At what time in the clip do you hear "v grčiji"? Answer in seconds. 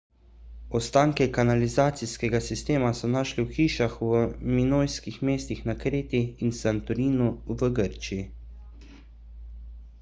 7.61-8.25